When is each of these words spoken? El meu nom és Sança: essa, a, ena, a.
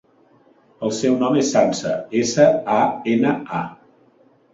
El 0.85 0.93
meu 0.99 1.17
nom 1.23 1.35
és 1.41 1.51
Sança: 1.55 1.91
essa, 2.21 2.47
a, 2.77 2.79
ena, 3.17 3.35
a. 3.59 3.61